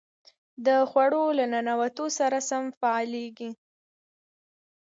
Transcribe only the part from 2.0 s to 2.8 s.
سره سم